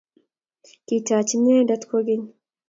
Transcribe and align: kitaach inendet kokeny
kitaach 0.87 1.31
inendet 1.35 1.81
kokeny 1.89 2.25